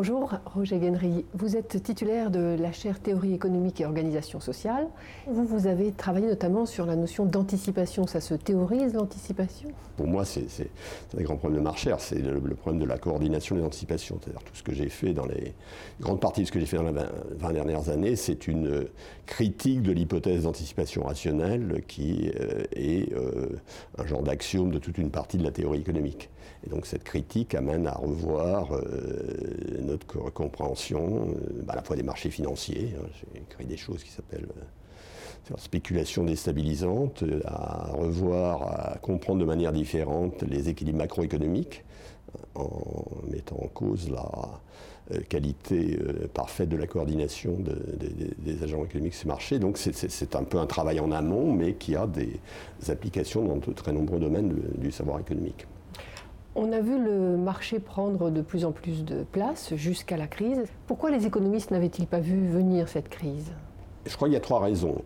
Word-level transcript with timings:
Bonjour, 0.00 0.32
Roger 0.54 0.78
Guenry. 0.78 1.24
Vous 1.34 1.56
êtes 1.56 1.82
titulaire 1.82 2.30
de 2.30 2.56
la 2.56 2.70
chaire 2.70 3.00
théorie 3.00 3.34
économique 3.34 3.80
et 3.80 3.84
organisation 3.84 4.38
sociale. 4.38 4.86
Vous, 5.26 5.44
vous 5.44 5.66
avez 5.66 5.90
travaillé 5.90 6.28
notamment 6.28 6.66
sur 6.66 6.86
la 6.86 6.94
notion 6.94 7.24
d'anticipation. 7.24 8.06
Ça 8.06 8.20
se 8.20 8.34
théorise, 8.34 8.94
l'anticipation? 8.94 9.70
Pour 9.96 10.06
moi, 10.06 10.24
c'est 10.24 10.46
un 11.18 11.22
grand 11.24 11.36
problème 11.36 11.58
de 11.58 11.64
ma 11.64 11.72
recherche. 11.72 12.02
C'est 12.10 12.20
le, 12.20 12.38
problème 12.54 12.80
de 12.80 12.86
la 12.86 12.96
coordination 12.96 13.56
et 13.56 13.58
de 13.58 13.64
l'anticipation. 13.64 14.20
C'est-à-dire 14.22 14.44
tout 14.44 14.54
ce 14.54 14.62
que 14.62 14.72
j'ai 14.72 14.88
fait 14.88 15.14
dans 15.14 15.26
les 15.26 15.52
grandes 16.00 16.20
parties 16.20 16.42
de 16.42 16.46
ce 16.46 16.52
que 16.52 16.60
j'ai 16.60 16.66
fait 16.66 16.76
dans 16.76 16.84
les 16.84 16.92
20, 16.92 17.52
dernières 17.52 17.88
années, 17.88 18.14
c'est 18.14 18.46
une 18.46 18.86
critique 19.26 19.82
de 19.82 19.90
l'hypothèse 19.90 20.44
d'anticipation 20.44 21.02
rationnelle 21.02 21.82
qui 21.88 22.30
euh, 22.38 22.62
est 22.70 23.12
euh, 23.14 23.48
un 23.98 24.06
genre 24.06 24.22
d'axiome 24.22 24.70
de 24.70 24.78
toute 24.78 24.96
une 24.96 25.10
partie 25.10 25.38
de 25.38 25.42
la 25.42 25.50
théorie 25.50 25.80
économique. 25.80 26.30
Et 26.66 26.70
donc 26.70 26.86
cette 26.86 27.04
critique 27.04 27.54
amène 27.54 27.86
à 27.86 27.92
revoir 27.92 28.74
euh, 28.74 28.82
notre 29.80 30.06
compréhension 30.30 31.28
euh, 31.28 31.62
bah, 31.64 31.74
à 31.74 31.76
la 31.76 31.82
fois 31.82 31.96
des 31.96 32.02
marchés 32.02 32.30
financiers. 32.30 32.94
Hein, 32.98 33.06
j'ai 33.12 33.40
écrit 33.40 33.64
des 33.64 33.76
choses 33.76 34.02
qui 34.02 34.10
s'appellent 34.10 34.48
euh, 34.56 35.54
spéculation 35.56 36.24
déstabilisante, 36.24 37.24
à 37.46 37.92
revoir, 37.92 38.62
à 38.62 38.98
comprendre 38.98 39.40
de 39.40 39.46
manière 39.46 39.72
différente 39.72 40.42
les 40.42 40.68
équilibres 40.68 40.98
macroéconomiques 40.98 41.84
en 42.54 42.68
mettant 43.30 43.56
en 43.56 43.68
cause 43.68 44.10
la 44.10 44.60
qualité 45.30 45.98
parfaite 46.34 46.68
de 46.68 46.76
la 46.76 46.86
coordination 46.86 47.56
des 48.38 48.62
agents 48.62 48.84
économiques 48.84 49.14
sur 49.14 49.22
ces 49.22 49.28
marchés. 49.28 49.58
Donc 49.58 49.78
c'est 49.78 50.36
un 50.36 50.44
peu 50.44 50.58
un 50.58 50.66
travail 50.66 51.00
en 51.00 51.12
amont, 51.12 51.50
mais 51.50 51.72
qui 51.74 51.96
a 51.96 52.06
des 52.06 52.38
applications 52.90 53.42
dans 53.42 53.56
de 53.56 53.72
très 53.72 53.92
nombreux 53.92 54.20
domaines 54.20 54.54
du 54.76 54.90
savoir 54.90 55.18
économique. 55.18 55.66
On 56.60 56.72
a 56.72 56.80
vu 56.80 56.98
le 57.00 57.36
marché 57.36 57.78
prendre 57.78 58.30
de 58.30 58.42
plus 58.42 58.64
en 58.64 58.72
plus 58.72 59.04
de 59.04 59.22
place 59.22 59.76
jusqu'à 59.76 60.16
la 60.16 60.26
crise. 60.26 60.64
Pourquoi 60.88 61.12
les 61.12 61.24
économistes 61.24 61.70
n'avaient-ils 61.70 62.08
pas 62.08 62.18
vu 62.18 62.48
venir 62.48 62.88
cette 62.88 63.08
crise? 63.08 63.52
Je 64.06 64.16
crois 64.16 64.28
qu'il 64.28 64.34
y 64.34 64.36
a 64.36 64.40
trois 64.40 64.60
raisons. 64.60 65.02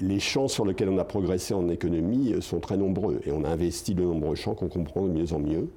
Les 0.00 0.20
champs 0.20 0.48
sur 0.48 0.64
lesquels 0.64 0.88
on 0.88 0.98
a 0.98 1.04
progressé 1.04 1.54
en 1.54 1.68
économie 1.68 2.32
euh, 2.32 2.40
sont 2.40 2.58
très 2.58 2.76
nombreux 2.76 3.20
et 3.24 3.32
on 3.32 3.44
a 3.44 3.48
investi 3.48 3.94
de 3.94 4.02
nombreux 4.02 4.34
champs 4.34 4.54
qu'on 4.54 4.68
comprend 4.68 5.02
de 5.02 5.12
mieux 5.12 5.32
en 5.32 5.38
mieux. 5.38 5.68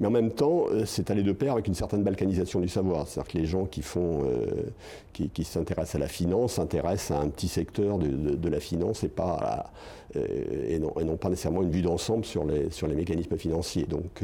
Mais 0.00 0.06
en 0.06 0.10
même 0.10 0.30
temps, 0.30 0.66
euh, 0.70 0.84
c'est 0.86 1.10
allé 1.10 1.22
de 1.22 1.32
pair 1.32 1.52
avec 1.52 1.66
une 1.66 1.74
certaine 1.74 2.02
balkanisation 2.02 2.60
du 2.60 2.68
savoir. 2.68 3.06
C'est-à-dire 3.06 3.32
que 3.32 3.38
les 3.38 3.46
gens 3.46 3.66
qui, 3.66 3.82
font, 3.82 4.22
euh, 4.24 4.70
qui, 5.12 5.44
s'intéressent 5.44 5.96
à 5.96 5.98
la 5.98 6.08
finance 6.08 6.54
s'intéressent 6.54 7.18
à 7.18 7.22
un 7.22 7.28
petit 7.28 7.48
secteur 7.48 7.98
de, 7.98 8.48
la 8.48 8.60
finance 8.60 9.04
et, 9.04 9.08
pas 9.08 9.70
pas 10.14 11.28
nécessairement 11.28 11.62
une 11.62 11.70
vue 11.70 11.82
d'ensemble 11.82 12.24
sur 12.24 12.44
les, 12.44 12.70
sur 12.70 12.86
les 12.86 12.94
mécanismes 12.94 13.36
financiers. 13.36 13.84
Donc 13.84 14.22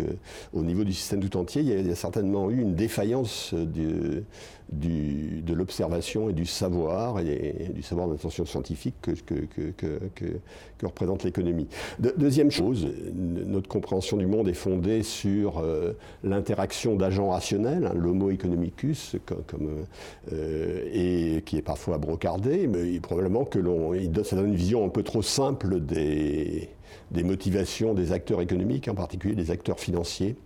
au 0.54 0.62
niveau 0.62 0.84
du 0.84 0.92
système 0.92 1.20
tout 1.20 1.36
entier, 1.36 1.62
il 1.62 1.86
y 1.86 1.90
a, 1.90 1.94
certainement 1.94 2.50
eu 2.50 2.60
une 2.60 2.74
défaillance 2.74 3.52
de, 3.52 4.24
du, 4.72 5.42
de 5.42 5.54
l'observation 5.54 6.28
et 6.28 6.32
du 6.32 6.46
savoir 6.46 7.20
et, 7.20 7.70
du 7.74 7.82
savoir 7.82 8.08
d'intention 8.08 8.46
scientifique 8.46 8.94
que, 9.02 9.14
représente 10.82 11.24
l'économie. 11.24 11.66
deuxième 11.98 12.50
chose, 12.50 12.86
notre 13.14 13.68
compréhension 13.68 14.16
du 14.16 14.26
monde 14.26 14.48
est 14.48 14.54
fondée 14.54 15.02
sur 15.02 15.58
euh, 15.58 15.92
l'interaction 16.22 16.94
d'agents 16.94 17.30
rationnels, 17.30 17.86
hein, 17.86 17.94
l'homo 17.94 18.30
economicus, 18.30 19.16
euh, 20.32 20.82
et 20.92 21.42
qui 21.42 21.56
est 21.56 21.62
parfois 21.62 21.98
brocardé, 21.98 22.66
mais 22.66 23.00
probablement 23.00 23.44
que 23.44 23.58
l'on, 23.58 23.92
ça 24.24 24.36
donne 24.36 24.48
une 24.48 24.54
vision 24.54 24.84
un 24.84 24.90
peu 24.90 25.02
trop 25.02 25.22
simple 25.22 25.80
des 25.80 26.68
motivations 27.12 27.94
des 27.94 28.12
acteurs 28.12 28.42
économiques, 28.42 28.88
en 28.88 28.94
particulier 28.94 29.34
des 29.34 29.50
acteurs 29.50 29.80
financiers. 29.80 30.36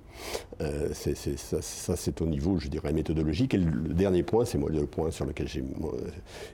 Euh, 0.60 0.92
ça, 0.92 1.96
c'est 1.96 2.20
au 2.20 2.26
niveau, 2.26 2.58
je 2.58 2.68
dirais, 2.68 2.92
méthodologique. 2.92 3.54
Et 3.54 3.58
le, 3.58 3.94
dernier 3.94 4.22
point, 4.22 4.44
c'est 4.44 4.58
le 4.58 4.86
point 4.86 5.10
sur 5.10 5.24
lequel 5.24 5.48
j'ai 5.48 5.62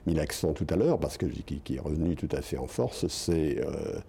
mis 0.05 0.13
l'accent 0.13 0.53
tout 0.53 0.67
à 0.69 0.75
l'heure, 0.75 0.99
parce 0.99 1.17
que 1.17 1.25
qui, 1.25 1.75
est 1.75 1.79
revenu 1.79 2.15
tout 2.15 2.29
à 2.31 2.41
fait 2.41 2.57
en 2.57 2.67
force, 2.67 3.07
c'est 3.07 3.59
euh, 3.59 3.99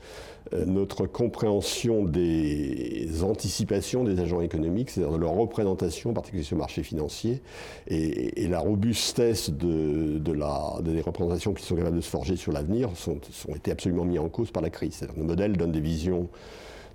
euh, 0.53 0.65
notre 0.65 1.07
compréhension 1.07 2.05
des 2.05 3.23
anticipations 3.23 4.05
des 4.05 4.21
agents 4.21 4.41
économiques, 4.41 4.91
c'est-à-dire 4.91 5.13
de 5.13 5.21
leur 5.21 5.33
représentation, 5.33 6.11
en 6.11 6.15
particulier 6.15 6.45
sur 6.45 6.57
le 6.57 6.61
marché 6.61 6.83
financier, 6.83 7.41
et, 7.89 8.47
la 8.47 8.61
robustesse 8.61 9.51
de, 9.51 10.33
la, 10.33 10.79
des 10.83 11.01
représentations 11.01 11.53
qui 11.53 11.65
sont 11.65 11.75
capables 11.75 11.97
de 11.97 12.01
se 12.01 12.09
forger 12.09 12.37
sur 12.37 12.53
l'avenir 12.53 12.91
sont, 12.95 13.19
sont 13.33 13.55
été 13.55 13.73
absolument 13.73 14.05
mis 14.05 14.19
en 14.19 14.29
cause 14.29 14.53
par 14.53 14.63
la 14.63 14.71
crise. 14.71 15.01
Nos 15.17 15.25
modèles 15.25 15.57
donnent 15.57 15.73
des 15.73 15.81
visions 15.81 16.29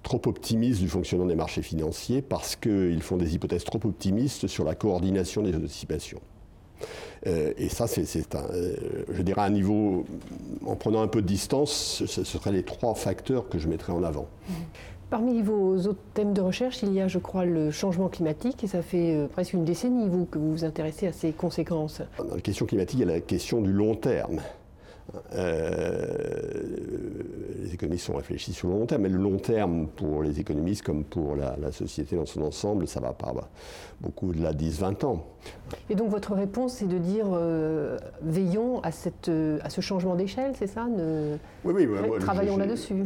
trop 0.03 0.21
optimistes 0.25 0.81
du 0.81 0.89
fonctionnement 0.89 1.27
des 1.27 1.35
marchés 1.35 1.61
financiers 1.61 2.21
parce 2.21 2.55
qu'ils 2.55 3.01
font 3.01 3.17
des 3.17 3.35
hypothèses 3.35 3.63
trop 3.63 3.79
optimistes 3.83 4.47
sur 4.47 4.63
la 4.63 4.75
coordination 4.75 5.41
des 5.41 5.55
anticipations. 5.55 6.21
Euh, 7.27 7.53
et 7.57 7.69
ça, 7.69 7.87
c'est 7.87 8.35
un, 8.35 8.45
euh, 8.53 8.75
je 9.11 9.21
dirais, 9.21 9.41
à 9.41 9.45
un 9.45 9.51
niveau, 9.51 10.05
en 10.65 10.75
prenant 10.75 11.01
un 11.01 11.07
peu 11.07 11.21
de 11.21 11.27
distance, 11.27 12.03
ce, 12.05 12.23
seraient 12.23 12.51
les 12.51 12.63
trois 12.63 12.95
facteurs 12.95 13.47
que 13.49 13.59
je 13.59 13.67
mettrais 13.67 13.93
en 13.93 14.03
avant. 14.03 14.27
Parmi 15.09 15.41
vos 15.41 15.77
autres 15.87 15.99
thèmes 16.13 16.33
de 16.33 16.41
recherche, 16.41 16.81
il 16.83 16.93
y 16.93 17.01
a, 17.01 17.07
je 17.07 17.19
crois, 17.19 17.45
le 17.45 17.69
changement 17.69 18.07
climatique, 18.07 18.63
et 18.63 18.67
ça 18.67 18.81
fait 18.81 19.13
euh, 19.13 19.27
presque 19.27 19.53
une 19.53 19.65
décennie, 19.65 20.07
vous, 20.09 20.25
que 20.25 20.39
vous 20.39 20.51
vous 20.51 20.65
intéressez 20.65 21.07
à 21.07 21.13
ces 21.13 21.31
conséquences. 21.31 22.01
Dans 22.17 22.35
la 22.35 22.41
question 22.41 22.65
climatique, 22.65 22.99
il 22.99 23.07
y 23.07 23.09
a 23.09 23.13
la 23.13 23.19
question 23.19 23.61
du 23.61 23.71
long 23.71 23.95
terme. 23.95 24.41
Euh, 25.33 26.61
les 27.63 27.73
économistes 27.73 28.05
sont 28.05 28.15
réfléchis 28.15 28.53
sur 28.53 28.69
le 28.69 28.75
long 28.75 28.85
terme, 28.85 29.03
mais 29.03 29.09
le 29.09 29.17
long 29.17 29.37
terme, 29.37 29.87
pour 29.87 30.23
les 30.23 30.39
économistes 30.39 30.83
comme 30.83 31.03
pour 31.03 31.35
la, 31.35 31.71
société 31.71 32.15
dans 32.15 32.25
son 32.25 32.41
ensemble, 32.41 32.87
ça 32.87 32.99
va 32.99 33.13
pas 33.13 33.33
beaucoup 33.99 34.29
au-delà 34.29 34.53
de 34.53 34.63
10-20 34.63 35.05
ans. 35.05 35.25
Et 35.89 35.95
donc 35.95 36.09
votre 36.09 36.33
réponse, 36.33 36.73
c'est 36.73 36.87
de 36.87 36.97
dire 36.97 37.27
euh, 37.31 37.97
veillons 38.21 38.81
à, 38.81 38.91
cette, 38.91 39.31
à 39.61 39.69
ce 39.69 39.81
changement 39.81 40.15
d'échelle, 40.15 40.53
c'est 40.55 40.67
ça? 40.67 40.87
Oui, 41.63 41.73
oui. 41.73 41.87
Travaillons 42.19 42.57
là-dessus. 42.57 43.05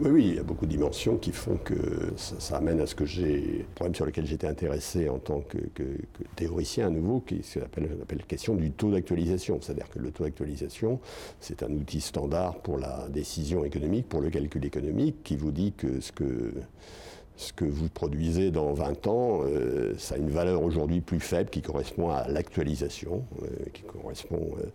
Oui, 0.00 0.10
oui, 0.10 0.24
il 0.28 0.34
y 0.36 0.38
a 0.38 0.42
beaucoup 0.42 0.66
de 0.66 0.70
dimensions 0.70 1.16
qui 1.16 1.32
font 1.32 1.56
que 1.56 1.74
ça, 2.16 2.56
amène 2.56 2.80
à 2.80 2.86
ce 2.86 2.94
que 2.94 3.04
j'ai, 3.04 3.66
problème 3.74 3.94
sur 3.94 4.06
lequel 4.06 4.26
j'étais 4.26 4.46
intéressé 4.46 5.08
en 5.08 5.18
tant 5.18 5.40
que, 5.40 5.58
théoricien 6.36 6.86
à 6.86 6.90
nouveau, 6.90 7.20
qui 7.20 7.42
s'appelle 7.42 7.88
la 8.08 8.16
question 8.24 8.54
du 8.54 8.70
taux 8.70 8.90
d'actualisation. 8.90 9.58
C'est-à-dire 9.60 9.88
que 9.90 9.98
le 9.98 10.10
taux 10.10 10.24
d'actualisation, 10.24 11.00
c'est 11.40 11.62
un 11.62 11.70
outil 11.72 12.00
standard 12.00 12.56
pour 12.60 12.78
la 12.78 13.08
décision 13.10 13.64
économique, 13.64 14.08
pour 14.08 14.20
le 14.20 14.30
calcul 14.30 14.64
économique, 14.64 15.22
qui 15.22 15.36
vous 15.36 15.52
dit 15.52 15.72
que 15.72 16.00
ce 16.00 16.12
que 16.12 16.52
ce 17.36 17.52
que 17.52 17.64
vous 17.64 17.88
produisez 17.88 18.50
dans 18.50 18.72
20 18.72 19.06
ans, 19.06 19.40
euh, 19.42 19.94
ça 19.98 20.14
a 20.14 20.18
une 20.18 20.30
valeur 20.30 20.62
aujourd'hui 20.62 21.00
plus 21.00 21.20
faible 21.20 21.50
qui 21.50 21.62
correspond 21.62 22.10
à 22.10 22.28
l'actualisation, 22.28 23.24
euh, 23.42 23.46
qui 23.72 23.82
correspond 23.82 24.50
euh, 24.58 24.66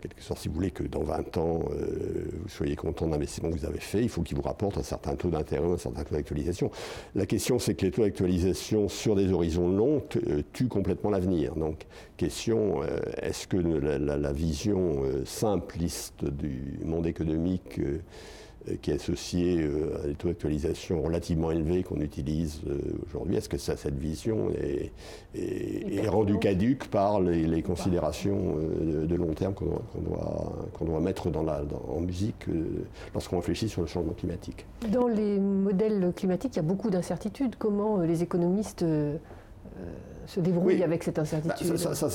quelque 0.00 0.22
sorte, 0.22 0.40
si 0.40 0.48
vous 0.48 0.54
voulez 0.54 0.70
que 0.70 0.82
dans 0.84 1.02
20 1.02 1.36
ans, 1.38 1.60
euh, 1.72 2.28
vous 2.42 2.48
soyez 2.48 2.76
content 2.76 3.06
de 3.06 3.12
l'investissement 3.12 3.50
que 3.50 3.56
vous 3.56 3.66
avez 3.66 3.80
fait, 3.80 4.02
il 4.02 4.08
faut 4.08 4.22
qu'il 4.22 4.36
vous 4.36 4.42
rapporte 4.42 4.78
un 4.78 4.82
certain 4.82 5.14
taux 5.16 5.30
d'intérêt, 5.30 5.66
un 5.66 5.76
certain 5.76 6.04
taux 6.04 6.14
d'actualisation. 6.14 6.70
La 7.14 7.26
question, 7.26 7.58
c'est 7.58 7.74
que 7.74 7.84
les 7.86 7.90
taux 7.90 8.02
d'actualisation 8.02 8.88
sur 8.88 9.16
des 9.16 9.32
horizons 9.32 9.68
longs 9.68 10.02
euh, 10.28 10.42
tuent 10.52 10.68
complètement 10.68 11.10
l'avenir. 11.10 11.54
Donc, 11.54 11.86
question, 12.16 12.82
euh, 12.82 13.00
est-ce 13.20 13.46
que 13.46 13.56
la, 13.56 14.32
vision 14.32 15.02
simpliste 15.24 16.24
du 16.24 16.78
monde 16.84 17.06
économique 17.06 17.80
qui 18.76 18.90
est 18.90 18.94
associé 18.94 19.62
euh, 19.62 20.00
à 20.02 20.06
des 20.06 20.14
taux 20.14 20.28
d'actualisation 20.28 21.02
relativement 21.02 21.50
élevés 21.50 21.82
qu'on 21.82 22.00
utilise 22.00 22.60
euh, 22.66 22.78
aujourd'hui. 23.06 23.36
Est-ce 23.36 23.48
que 23.48 23.58
ça, 23.58 23.76
cette 23.76 23.98
vision 23.98 24.50
est, 24.50 24.92
est, 25.34 26.08
rendue 26.08 26.38
caduque 26.38 26.88
par 26.88 27.20
les, 27.20 27.62
considérations 27.62 28.56
de, 28.80 29.14
long 29.14 29.32
terme 29.34 29.54
qu'on 29.54 29.66
doit, 30.00 30.68
doit, 30.80 31.00
mettre 31.00 31.30
dans 31.30 31.42
la, 31.42 31.62
en 31.88 32.00
musique 32.00 32.46
lorsqu'on 33.12 33.36
réfléchit 33.36 33.68
sur 33.68 33.82
le 33.82 33.88
changement 33.88 34.12
climatique? 34.12 34.64
Dans 34.90 35.08
les 35.08 35.38
modèles 35.38 36.12
climatiques, 36.14 36.54
il 36.54 36.56
y 36.56 36.60
a 36.60 36.62
beaucoup 36.62 36.90
d'incertitudes. 36.90 37.56
Comment 37.58 37.98
les 37.98 38.22
économistes 38.22 38.84
se 40.28 40.40
débrouille 40.40 40.82
avec 40.82 41.02
cette 41.02 41.18
incertitude 41.18 41.72
bah, 41.82 41.94
ça, 41.94 42.08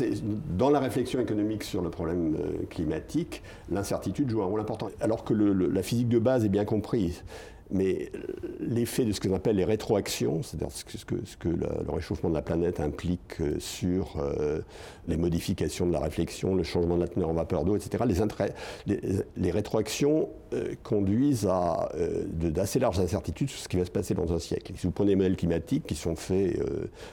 Dans 0.56 0.70
la 0.70 0.80
réflexion 0.80 1.20
économique 1.20 1.64
sur 1.64 1.82
le 1.82 1.90
problème 1.90 2.36
euh, 2.36 2.66
climatique, 2.70 3.42
l'incertitude 3.72 4.30
joue 4.30 4.44
un 4.44 4.46
rôle 4.46 4.62
important. 4.62 4.90
Alors 5.02 5.24
que 5.24 5.34
la 5.34 5.82
physique 5.82 6.10
de 6.10 6.20
base 6.20 6.46
est 6.46 6.50
bien 6.50 6.64
comprise. 6.64 7.24
Mais 7.74 8.12
l'effet 8.60 9.04
de 9.04 9.12
ce 9.12 9.20
que 9.20 9.28
l'on 9.28 9.36
appelle 9.36 9.56
les 9.56 9.66
rétroactions, 9.66 10.44
c'est-à-dire 10.44 10.70
ce 10.72 11.06
que, 11.38 11.50
le, 11.50 11.68
réchauffement 11.92 12.30
de 12.30 12.36
la 12.36 12.44
planète 12.44 12.80
implique 12.80 13.42
euh, 13.42 13.56
sur 13.60 14.18
euh, 14.20 14.60
les 15.08 15.18
modifications 15.18 15.88
de 15.88 15.92
la 15.92 16.00
réflexion, 16.00 16.54
le 16.54 16.64
changement 16.64 16.96
de 16.96 17.02
la 17.02 17.08
teneur 17.08 17.30
en 17.30 17.34
vapeur 17.34 17.66
d'eau, 17.66 17.76
etc., 17.76 18.04
les, 18.86 19.00
les, 19.36 19.52
rétroactions 19.52 20.30
euh, 20.54 20.76
conduisent 20.84 21.48
à 21.48 21.92
d'assez 22.28 22.80
larges 22.80 23.00
incertitudes 23.00 23.50
sur 23.50 23.60
ce 23.60 23.68
qui 23.68 23.78
va 23.78 23.86
se 23.86 23.92
passer 23.92 24.14
dans 24.14 24.32
un 24.32 24.40
siècle. 24.40 24.74
Si 24.78 24.86
vous 24.86 24.92
prenez 24.92 25.12
des 25.12 25.16
modèles 25.16 25.36
climatiques 25.36 25.86
qui 25.88 25.96
sont 25.96 26.16
faits 26.16 26.60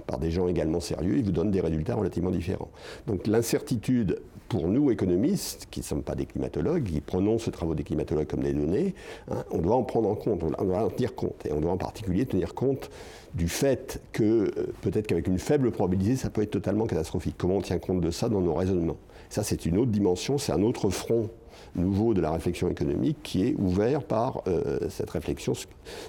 par 0.06 0.18
des 0.18 0.30
gens 0.30 0.46
également 0.46 0.80
sérieux, 0.80 1.16
ils 1.16 1.24
vous 1.24 1.32
donnent 1.32 1.50
des 1.50 1.60
résultats 1.60 1.94
relativement 1.94 2.30
différents. 2.30 2.70
Donc 3.06 3.26
l'incertitude 3.26 4.20
pour 4.50 4.67
nous, 4.67 4.91
économistes, 4.91 5.69
qui 5.70 5.79
ne 5.79 5.85
sommes 5.85 6.02
pas 6.02 6.17
des 6.17 6.26
climatologues, 6.26 6.82
qui 6.82 7.00
prenons 7.00 7.38
ce 7.38 7.50
travaux 7.50 7.76
des 7.76 7.85
climatologues 7.85 8.26
comme 8.26 8.43
des 8.43 8.52
données, 8.52 8.97
hein, 9.31 9.44
on 9.52 9.58
doit 9.58 9.76
en 9.76 9.85
prendre 9.85 10.08
en 10.08 10.17
compte, 10.17 10.43
on 10.43 10.64
doit 10.64 10.82
en 10.82 10.91
tenir 10.91 11.14
compte. 11.14 11.47
Et 11.47 11.52
on 11.52 11.61
doit 11.61 11.70
en 11.70 11.76
particulier 11.76 12.26
tenir 12.26 12.52
compte 12.52 12.91
du 13.32 13.49
fait 13.49 14.02
que 14.12 14.25
euh, 14.25 14.73
peut-être 14.82 15.06
qu'avec 15.06 15.29
une 15.29 15.38
faible 15.38 15.70
probabilité, 15.70 16.17
ça 16.17 16.31
peut 16.31 16.43
être 16.43 16.50
totalement 16.50 16.87
catastrophique. 16.87 17.37
Comment 17.38 17.58
on 17.58 17.62
tient 17.62 17.79
compte 17.79 18.00
de 18.00 18.11
ça 18.11 18.29
dans 18.29 18.41
nos 18.41 18.55
raisonnements? 18.55 18.99
Ça, 19.29 19.44
c'est 19.44 19.67
une 19.67 19.79
autre 19.79 19.93
dimension, 19.93 20.37
c'est 20.37 20.53
un 20.53 20.62
autre 20.62 20.91
front 20.91 21.31
nouveau 21.76 22.12
de 22.12 22.20
la 22.20 22.32
réflexion 22.32 22.69
économique 22.69 23.19
qui 23.23 23.46
est 23.46 23.55
ouvert 23.56 24.03
par 24.03 24.43
euh, 24.49 24.81
cette 24.88 25.11
réflexion 25.11 25.53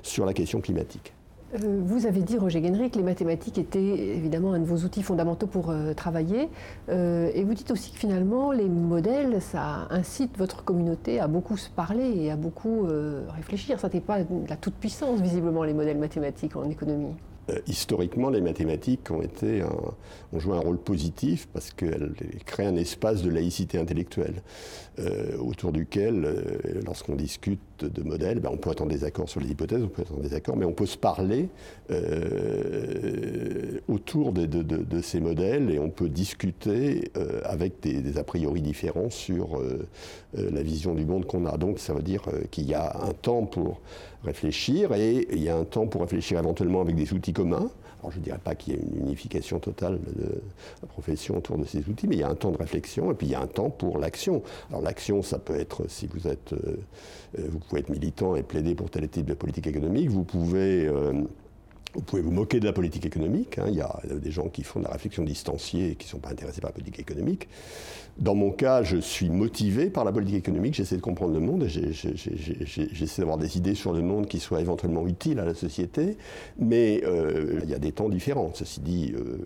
sur 0.02 0.26
la 0.26 0.34
question 0.34 0.62
climatique. 0.62 1.14
Euh, 1.54 1.82
vous 1.84 2.06
avez 2.06 2.22
dit, 2.22 2.38
Roger 2.38 2.62
Guenry, 2.62 2.90
que 2.90 2.98
les 2.98 3.04
mathématiques 3.04 3.58
étaient 3.58 3.80
évidemment 3.80 4.54
un 4.54 4.60
de 4.60 4.66
vos 4.66 4.86
outils 4.86 5.04
fondamentaux 5.04 5.48
pour 5.48 5.70
euh, 5.70 5.94
travailler. 5.94 6.50
Euh, 6.90 7.30
et 7.34 7.44
vous 7.44 7.54
dites 7.54 7.72
aussi 7.72 7.92
que 7.92 7.98
finalement, 7.98 8.52
les 8.52 8.70
modèles, 8.70 9.42
ça 9.42 9.88
incite 9.90 10.38
votre 10.38 10.64
communauté 10.64 11.20
à 11.20 11.28
beaucoup 11.28 11.58
se 11.58 11.70
parler 11.70 12.14
et 12.18 12.32
à 12.32 12.36
beaucoup 12.36 12.88
réfléchir. 13.36 13.80
Ça 13.80 13.90
n'est 13.90 14.02
pas 14.02 14.20
la 14.20 14.56
toute-puissance, 14.56 15.22
visiblement, 15.22 15.64
les 15.64 15.74
modèles 15.74 15.98
mathématiques 15.98 16.56
en 16.56 16.70
économie. 16.70 17.14
Historiquement, 17.68 18.30
les 18.30 18.40
mathématiques 18.40 19.10
ont, 19.12 19.22
joué 20.40 20.56
un 20.56 20.60
rôle 20.60 20.78
positif 20.78 21.48
parce 21.52 21.72
qu'elles 21.72 22.14
créent 22.46 22.68
un 22.68 22.76
espace 22.76 23.24
de 23.24 23.30
laïcité 23.30 23.78
intellectuelle 23.78 24.42
autour 25.40 25.72
duquel, 25.72 26.82
lorsqu'on 26.86 27.16
discute 27.16 27.60
de 27.86 28.04
modèles, 28.04 28.40
ben, 28.40 28.50
on 28.52 28.58
peut 28.58 28.72
être 28.72 28.82
en 28.82 28.86
désaccord 28.86 29.30
sur 29.30 29.40
les 29.40 29.50
hypothèses, 29.50 29.84
on 29.84 29.88
peut 29.88 30.02
être 30.02 30.14
en 30.14 30.20
désaccord, 30.20 30.56
mais 30.58 30.66
on 30.66 30.74
peut 30.74 30.86
se 30.86 30.98
parler 30.98 31.50
autour 33.88 34.32
de, 34.32 35.02
ces 35.02 35.20
modèles 35.20 35.72
et 35.72 35.80
on 35.80 35.90
peut 35.90 36.10
discuter 36.10 37.12
avec 37.44 37.82
des, 37.82 38.02
des, 38.02 38.18
a 38.18 38.24
priori 38.24 38.62
différents 38.62 39.10
sur 39.10 39.62
la 40.34 40.62
vision 40.62 40.94
du 40.94 41.06
monde 41.06 41.26
qu'on 41.26 41.46
a. 41.46 41.58
Donc 41.58 41.80
ça 41.80 41.94
veut 41.94 42.02
dire 42.02 42.24
qu'il 42.52 42.70
y 42.70 42.74
a 42.74 43.04
un 43.04 43.14
temps 43.14 43.46
pour 43.46 43.82
réfléchir 44.24 44.94
et 44.94 45.28
il 45.32 45.44
y 45.44 45.50
a 45.50 45.58
un 45.58 45.66
temps 45.66 45.88
pour 45.88 46.02
réfléchir 46.02 46.40
éventuellement 46.40 46.82
avec 46.82 46.96
des 46.96 47.14
outils 47.14 47.34
communs. 47.34 47.70
Alors 48.02 48.12
je 48.12 48.18
ne 48.18 48.24
dirais 48.24 48.40
pas 48.44 48.56
qu'il 48.56 48.74
y 48.74 48.78
ait 48.78 48.82
une 48.82 48.98
unification 48.98 49.60
totale 49.60 50.00
de 50.16 50.42
la 50.82 50.88
profession 50.88 51.38
autour 51.38 51.58
de 51.58 51.66
ces 51.66 51.88
outils, 51.88 52.08
mais 52.08 52.16
il 52.16 52.22
y 52.22 52.24
a 52.24 52.30
un 52.30 52.36
temps 52.36 52.52
de 52.52 52.58
réflexion 52.58 53.12
et 53.12 53.14
puis 53.14 53.28
il 53.28 53.32
y 53.32 53.36
a 53.36 53.42
un 53.42 53.48
temps 53.48 53.70
pour 53.70 54.00
l'action. 54.00 54.42
Alors 54.70 54.82
l'action, 54.82 55.22
ça 55.22 55.38
peut 55.38 55.56
être, 55.56 55.88
si 55.88 56.08
vous 56.08 56.28
êtes, 56.28 56.54
euh, 56.54 56.78
euh, 57.38 57.48
vous 57.50 57.60
pouvez 57.60 57.82
être 57.82 57.90
militant 57.90 58.36
et 58.36 58.42
plaider 58.42 58.74
pour 58.74 58.90
tel 58.90 59.08
type 59.08 59.28
de 59.28 59.36
politique 59.36 59.68
économique, 59.68 60.10
vous 60.10 60.24
pouvez 60.24 60.88
euh, 60.88 61.14
vous 61.94 62.02
pouvez 62.02 62.22
vous 62.22 62.32
moquer 62.32 62.60
de 62.60 62.66
la 62.66 62.74
politique 62.74 63.06
économique. 63.06 63.58
Hein. 63.58 63.66
Il 63.68 63.76
y 63.76 63.82
a 63.82 64.00
des 64.06 64.32
gens 64.32 64.48
qui 64.48 64.64
font 64.64 64.80
de 64.80 64.86
la 64.86 64.92
réflexion 64.92 65.24
distanciée 65.24 65.92
et 65.92 65.96
qui 65.96 66.08
ne 66.08 66.12
sont 66.12 66.20
pas 66.20 66.30
intéressés 66.30 66.62
par 66.62 66.70
la 66.70 66.74
politique 66.74 67.00
économique. 67.00 67.50
Dans 68.18 68.36
mon 68.36 68.52
cas, 68.52 68.84
je 68.84 68.98
suis 68.98 69.30
motivé 69.30 69.90
par 69.90 70.06
la 70.06 70.12
politique 70.12 70.38
économique. 70.38 70.76
J'essaie 70.76 70.96
de 70.96 71.02
comprendre 71.02 71.34
le 71.34 71.40
monde. 71.40 71.66
J'essaie 71.68 73.22
d'avoir 73.22 73.38
des 73.38 73.58
idées 73.58 73.76
sur 73.76 73.94
le 73.94 74.02
monde 74.02 74.28
qui 74.28 74.40
soient 74.40 74.62
éventuellement 74.62 75.08
utiles 75.08 75.40
à 75.40 75.46
la 75.46 75.54
société. 75.54 76.18
Mais 76.60 77.02
euh, 77.06 77.60
il 77.64 77.70
y 77.70 77.74
a 77.74 77.80
des 77.80 77.92
temps 77.92 78.10
différents. 78.10 78.52
Ceci 78.54 78.80
dit, 78.80 79.14
euh, 79.16 79.38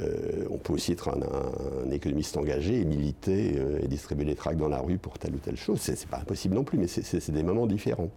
euh, 0.00 0.46
on 0.50 0.58
peut 0.58 0.74
aussi 0.74 0.92
être 0.92 1.08
un, 1.08 1.90
économiste 1.90 2.36
engagé 2.36 2.80
et 2.80 2.84
militer 2.84 3.56
et 3.82 3.88
distribuer 3.88 4.24
des 4.24 4.34
tracts 4.34 4.58
dans 4.58 4.68
la 4.68 4.80
rue 4.80 4.98
pour 4.98 5.18
telle 5.18 5.34
ou 5.34 5.38
telle 5.38 5.56
chose. 5.56 5.78
C'est 5.80 6.06
pas 6.06 6.18
impossible 6.18 6.54
non 6.54 6.64
plus, 6.64 6.78
mais 6.78 6.86
c'est 6.86 7.30
des 7.30 7.42
moments 7.42 7.66
différents. 7.66 8.10